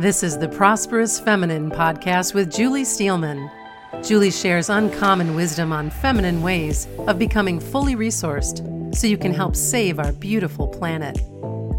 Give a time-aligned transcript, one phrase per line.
[0.00, 3.50] This is the Prosperous Feminine podcast with Julie Steelman.
[4.02, 9.54] Julie shares uncommon wisdom on feminine ways of becoming fully resourced so you can help
[9.54, 11.20] save our beautiful planet.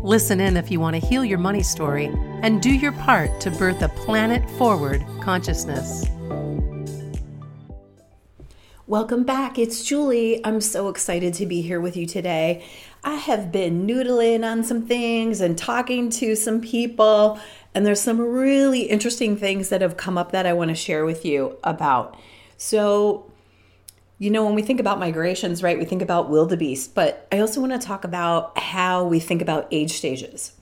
[0.03, 2.11] Listen in if you want to heal your money story
[2.43, 6.05] and do your part to birth a planet forward consciousness.
[8.85, 9.57] Welcome back.
[9.57, 10.45] It's Julie.
[10.45, 12.65] I'm so excited to be here with you today.
[13.03, 17.39] I have been noodling on some things and talking to some people
[17.73, 21.05] and there's some really interesting things that have come up that I want to share
[21.05, 22.19] with you about.
[22.57, 23.31] So,
[24.17, 27.61] you know, when we think about migrations, right, we think about wildebeest, but I also
[27.61, 30.53] want to talk about how we think about age stages.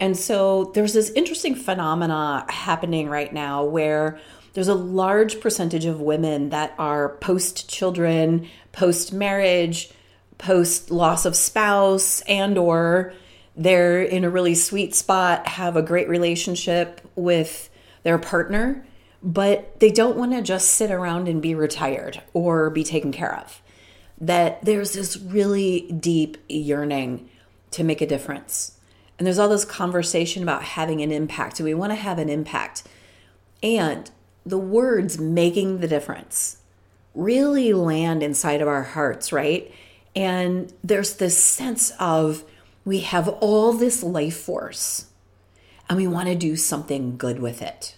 [0.00, 4.18] And so there's this interesting phenomena happening right now where
[4.54, 9.90] there's a large percentage of women that are post children, post marriage,
[10.38, 13.12] post loss of spouse and or
[13.58, 17.68] they're in a really sweet spot, have a great relationship with
[18.04, 18.86] their partner,
[19.20, 23.36] but they don't want to just sit around and be retired or be taken care
[23.36, 23.60] of.
[24.20, 27.28] That there's this really deep yearning
[27.72, 28.78] to make a difference.
[29.18, 32.28] And there's all this conversation about having an impact, and we want to have an
[32.28, 32.84] impact.
[33.60, 34.08] And
[34.46, 36.58] the words making the difference
[37.14, 39.72] really land inside of our hearts, right?
[40.14, 42.44] And there's this sense of,
[42.88, 45.08] we have all this life force
[45.90, 47.94] and we want to do something good with it.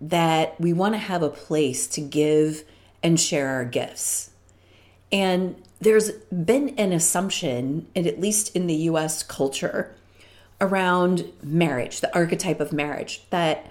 [0.00, 2.64] That we want to have a place to give
[3.00, 4.30] and share our gifts.
[5.12, 9.94] And there's been an assumption, and at least in the US culture,
[10.60, 13.70] around marriage, the archetype of marriage, that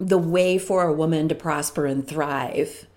[0.00, 2.88] the way for a woman to prosper and thrive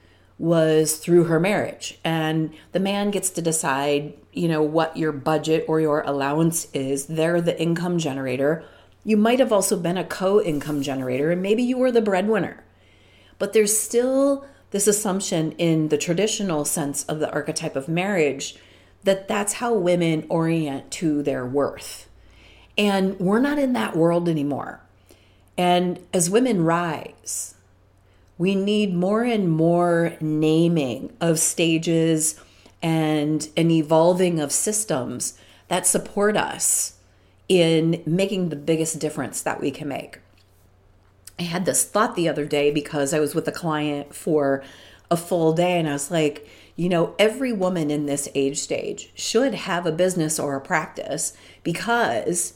[0.43, 1.97] was through her marriage.
[2.03, 7.05] And the man gets to decide you know what your budget or your allowance is.
[7.05, 8.65] They're the income generator.
[9.05, 12.61] You might have also been a co-income generator and maybe you were the breadwinner.
[13.39, 18.57] But there's still this assumption in the traditional sense of the archetype of marriage
[19.03, 22.09] that that's how women orient to their worth.
[22.77, 24.81] And we're not in that world anymore.
[25.57, 27.55] And as women rise
[28.37, 32.39] we need more and more naming of stages
[32.81, 36.97] and an evolving of systems that support us
[37.47, 40.19] in making the biggest difference that we can make.
[41.39, 44.63] I had this thought the other day because I was with a client for
[45.09, 49.11] a full day and I was like, you know, every woman in this age stage
[49.15, 51.33] should have a business or a practice
[51.63, 52.53] because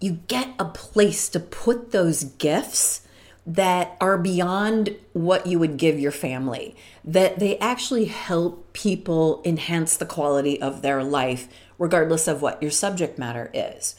[0.00, 3.06] you get a place to put those gifts
[3.48, 9.96] that are beyond what you would give your family, that they actually help people enhance
[9.96, 11.48] the quality of their life,
[11.78, 13.96] regardless of what your subject matter is.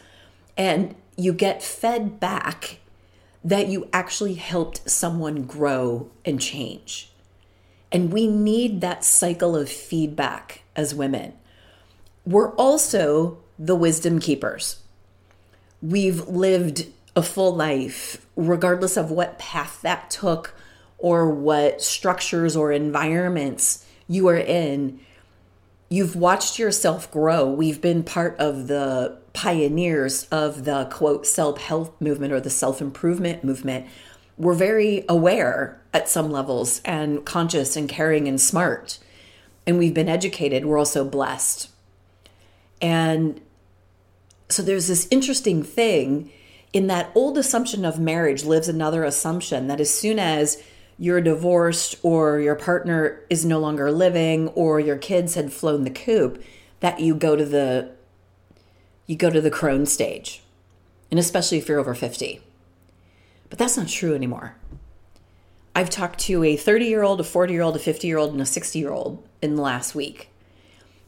[0.56, 2.78] And you get fed back
[3.44, 7.10] that you actually helped someone grow and change.
[7.92, 11.34] And we need that cycle of feedback as women.
[12.24, 14.84] We're also the wisdom keepers.
[15.82, 16.86] We've lived
[17.20, 20.56] a full life, regardless of what path that took
[20.98, 25.00] or what structures or environments you are in.
[25.90, 27.50] You've watched yourself grow.
[27.50, 32.82] We've been part of the pioneers of the quote self help movement or the self
[32.82, 33.86] improvement movement.
[34.38, 38.98] We're very aware at some levels and conscious and caring and smart.
[39.68, 40.66] And we've been educated.
[40.66, 41.70] We're also blessed.
[42.82, 43.42] And
[44.48, 46.32] so there's this interesting thing
[46.74, 50.62] in that old assumption of marriage lives another assumption that as soon as
[50.98, 55.90] you're divorced or your partner is no longer living or your kids had flown the
[55.90, 56.44] coop
[56.82, 57.90] that you go to the
[59.08, 60.42] you go to the crone stage
[61.10, 62.42] and especially if you're over 50
[63.50, 64.56] but that's not true anymore.
[65.76, 68.32] I've talked to a 30 year old a 40 year old a 50 year old
[68.32, 70.30] and a 60 year old in the last week.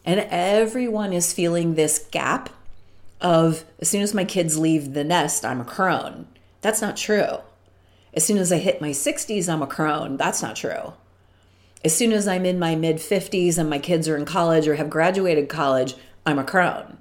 [0.03, 2.49] And everyone is feeling this gap
[3.21, 6.27] of as soon as my kids leave the nest, I'm a crone.
[6.61, 7.37] That's not true.
[8.13, 10.17] As soon as I hit my 60s, I'm a crone.
[10.17, 10.93] That's not true.
[11.83, 14.75] As soon as I'm in my mid 50s and my kids are in college or
[14.75, 15.95] have graduated college,
[16.25, 16.97] I'm a crone.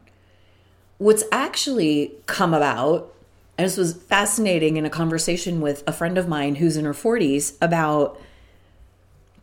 [0.99, 3.13] What's actually come about,
[3.59, 6.95] and this was fascinating in a conversation with a friend of mine who's in her
[6.95, 8.21] 40s about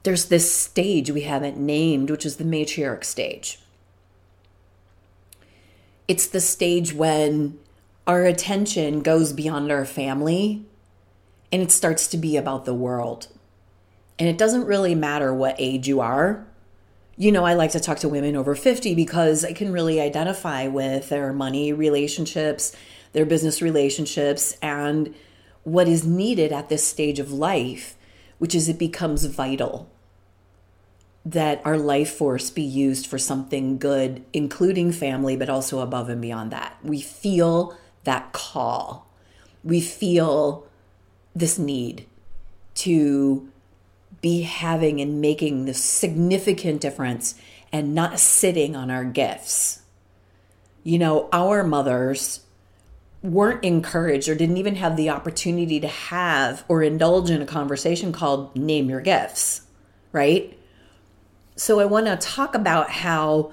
[0.03, 3.59] there's this stage we haven't named, which is the matriarch stage
[6.07, 7.59] it's the stage when
[8.05, 10.65] our attention goes beyond our family
[11.51, 13.27] and it starts to be about the world.
[14.17, 16.45] And it doesn't really matter what age you are.
[17.17, 20.67] You know, I like to talk to women over 50 because I can really identify
[20.67, 22.75] with their money relationships,
[23.13, 25.13] their business relationships, and
[25.63, 27.95] what is needed at this stage of life,
[28.37, 29.89] which is it becomes vital
[31.31, 36.21] that our life force be used for something good, including family, but also above and
[36.21, 36.77] beyond that.
[36.83, 39.11] We feel that call.
[39.61, 40.65] We feel
[41.35, 42.05] this need
[42.75, 43.49] to
[44.21, 47.35] be having and making the significant difference
[47.73, 49.81] and not sitting on our gifts.
[50.83, 52.39] You know, our mothers
[53.21, 58.13] weren't encouraged or didn't even have the opportunity to have or indulge in a conversation
[58.13, 59.63] called Name Your Gifts,
[60.13, 60.57] right?
[61.57, 63.51] So I want to talk about how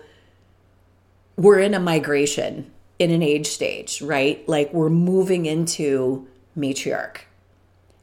[1.36, 4.46] we're in a migration in an age stage, right?
[4.46, 7.22] Like we're moving into matriarch.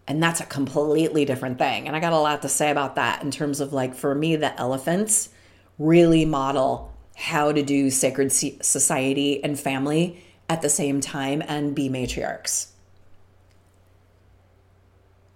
[0.08, 1.88] And that's a completely different thing.
[1.88, 4.36] And I got a lot to say about that in terms of like, for me,
[4.36, 5.30] the elephants
[5.78, 11.90] really model how to do sacred society and family at the same time and be
[11.90, 12.72] matriarchs.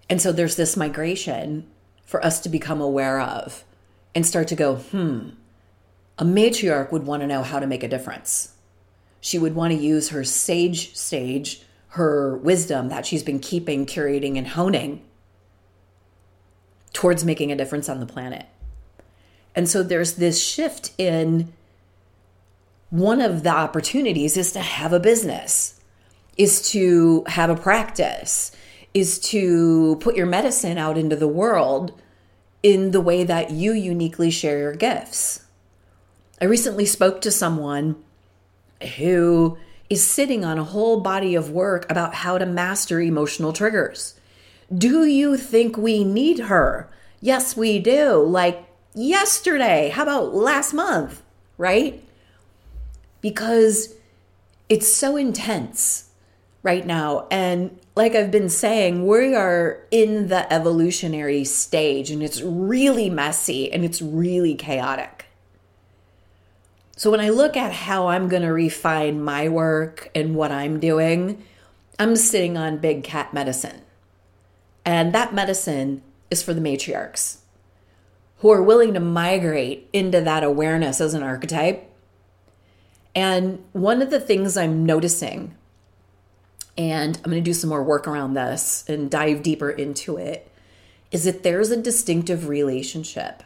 [0.09, 1.67] And so there's this migration
[2.03, 3.63] for us to become aware of
[4.15, 5.29] and start to go, hmm,
[6.17, 8.53] a matriarch would want to know how to make a difference.
[9.19, 14.37] She would want to use her sage stage, her wisdom that she's been keeping, curating,
[14.37, 15.01] and honing
[16.93, 18.45] towards making a difference on the planet.
[19.53, 21.51] And so there's this shift in
[22.89, 25.79] one of the opportunities is to have a business,
[26.37, 28.51] is to have a practice,
[28.93, 31.99] is to put your medicine out into the world
[32.65, 35.45] in the way that you uniquely share your gifts.
[36.41, 37.95] I recently spoke to someone
[38.97, 39.57] who
[39.89, 44.15] is sitting on a whole body of work about how to master emotional triggers.
[44.75, 46.89] Do you think we need her?
[47.21, 48.23] Yes, we do.
[48.23, 48.65] Like
[48.95, 49.89] yesterday.
[49.89, 51.21] How about last month?
[51.57, 52.01] Right?
[53.25, 53.95] because
[54.69, 56.11] it's so intense
[56.65, 57.27] right now.
[57.29, 63.71] And like I've been saying, we are in the evolutionary stage and it's really messy
[63.71, 65.27] and it's really chaotic.
[66.97, 70.79] So when I look at how I'm going to refine my work and what I'm
[70.79, 71.43] doing,
[71.99, 73.81] I'm sitting on big cat medicine.
[74.83, 76.01] And that medicine
[76.31, 77.37] is for the matriarchs
[78.39, 81.91] who are willing to migrate into that awareness as an archetype
[83.15, 85.55] and one of the things I'm noticing,
[86.77, 90.51] and I'm going to do some more work around this and dive deeper into it,
[91.11, 93.43] is that there's a distinctive relationship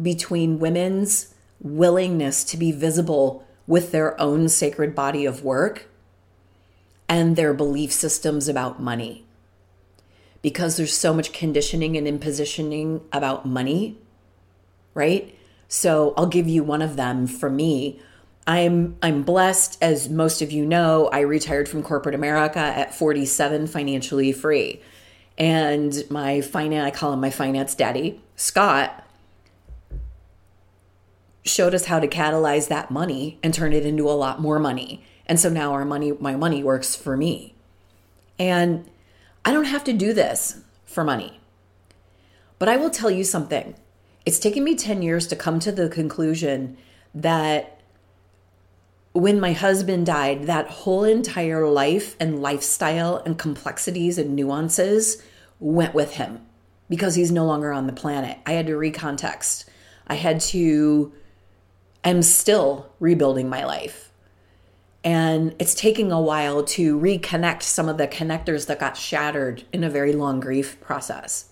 [0.00, 5.88] between women's willingness to be visible with their own sacred body of work
[7.08, 9.24] and their belief systems about money.
[10.42, 13.98] Because there's so much conditioning and impositioning about money,
[14.94, 15.34] right?
[15.68, 18.00] So I'll give you one of them for me
[18.46, 23.66] I'm I'm blessed as most of you know, I retired from corporate America at 47
[23.66, 24.80] financially free.
[25.36, 29.04] And my finance I call him my finance daddy, Scott
[31.44, 35.04] showed us how to catalyze that money and turn it into a lot more money.
[35.26, 37.54] And so now our money my money works for me.
[38.38, 38.88] And
[39.44, 41.40] I don't have to do this for money.
[42.58, 43.74] But I will tell you something.
[44.24, 46.76] It's taken me 10 years to come to the conclusion
[47.14, 47.75] that
[49.16, 55.22] when my husband died, that whole entire life and lifestyle and complexities and nuances
[55.58, 56.44] went with him
[56.90, 58.38] because he's no longer on the planet.
[58.44, 59.64] I had to recontext.
[60.06, 61.12] I had to,
[62.04, 64.12] I'm still rebuilding my life.
[65.02, 69.82] And it's taking a while to reconnect some of the connectors that got shattered in
[69.82, 71.48] a very long grief process.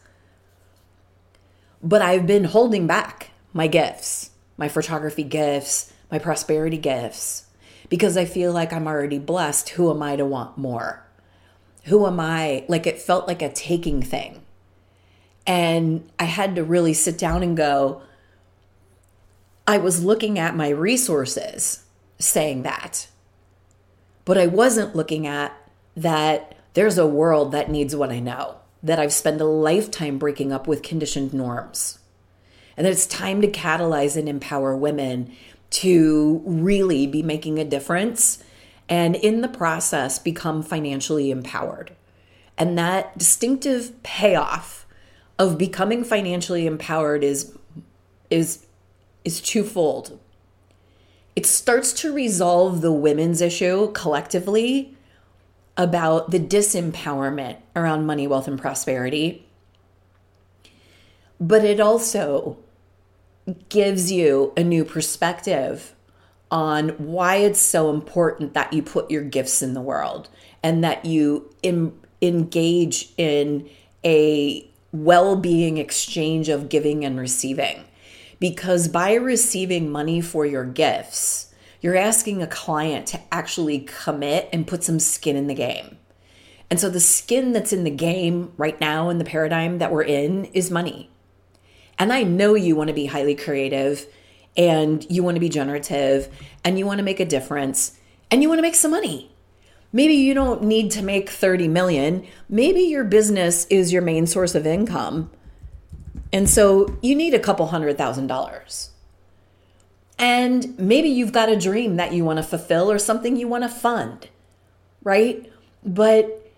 [1.83, 7.45] But I've been holding back my gifts, my photography gifts, my prosperity gifts
[7.89, 9.71] because I feel like I'm already blessed.
[9.71, 11.05] Who am I to want more?
[11.85, 12.65] Who am I?
[12.69, 14.43] Like it felt like a taking thing.
[15.47, 18.03] And I had to really sit down and go,
[19.67, 21.85] I was looking at my resources
[22.19, 23.09] saying that,
[24.25, 25.53] but I wasn't looking at
[25.97, 30.53] that there's a world that needs what I know, that I've spent a lifetime breaking
[30.53, 31.99] up with conditioned norms,
[32.77, 35.33] and that it's time to catalyze and empower women
[35.75, 38.43] to really be making a difference
[38.89, 41.91] and in the process become financially empowered.
[42.57, 44.87] And that distinctive payoff
[45.37, 47.57] of becoming financially empowered is
[48.31, 48.67] is
[49.25, 50.21] is twofold.
[51.35, 54.97] It starts to resolve the women's issue collectively
[55.77, 59.45] about the disempowerment around money, wealth, and prosperity.
[61.41, 62.59] But it also
[63.69, 65.95] gives you a new perspective
[66.51, 70.29] on why it's so important that you put your gifts in the world
[70.63, 73.69] and that you Im- engage in
[74.05, 77.85] a well being exchange of giving and receiving.
[78.41, 84.67] Because by receiving money for your gifts, you're asking a client to actually commit and
[84.67, 85.99] put some skin in the game.
[86.71, 90.03] And so the skin that's in the game right now in the paradigm that we're
[90.03, 91.11] in is money.
[91.99, 94.07] And I know you want to be highly creative
[94.57, 96.29] and you want to be generative
[96.65, 97.99] and you want to make a difference
[98.31, 99.31] and you want to make some money.
[99.93, 102.27] Maybe you don't need to make 30 million.
[102.49, 105.31] Maybe your business is your main source of income.
[106.33, 108.91] And so you need a couple hundred thousand dollars.
[110.19, 113.65] And maybe you've got a dream that you want to fulfill or something you want
[113.65, 114.29] to fund,
[115.03, 115.51] right?
[115.85, 116.51] But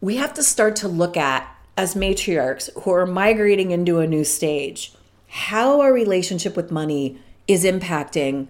[0.00, 4.24] we have to start to look at, as matriarchs who are migrating into a new
[4.24, 4.92] stage,
[5.28, 8.46] how our relationship with money is impacting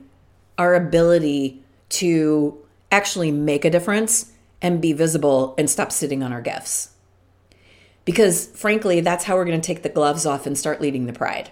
[0.59, 2.57] our ability to
[2.93, 6.91] actually make a difference and be visible and stop sitting on our gifts.
[8.05, 11.13] Because frankly, that's how we're going to take the gloves off and start leading the
[11.13, 11.51] pride.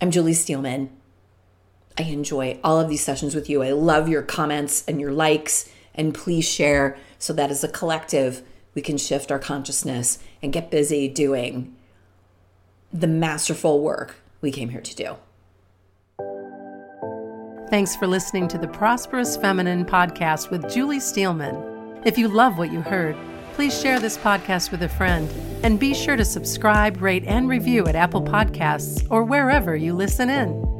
[0.00, 0.90] I'm Julie Steelman.
[1.96, 3.62] I enjoy all of these sessions with you.
[3.62, 8.42] I love your comments and your likes, and please share so that as a collective,
[8.76, 11.74] we can shift our consciousness and get busy doing
[12.92, 15.16] the masterful work we came here to do.
[17.70, 22.02] Thanks for listening to the Prosperous Feminine podcast with Julie Steelman.
[22.04, 23.16] If you love what you heard,
[23.54, 25.28] please share this podcast with a friend
[25.64, 30.28] and be sure to subscribe, rate, and review at Apple Podcasts or wherever you listen
[30.30, 30.75] in.